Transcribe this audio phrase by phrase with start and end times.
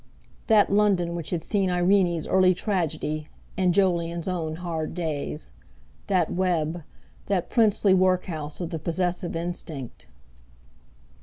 [0.47, 5.51] That London which had seen Irene's early tragedy, and Jolyon's own hard days;
[6.07, 6.81] that web;
[7.27, 10.07] that princely workhouse of the possessive instinct!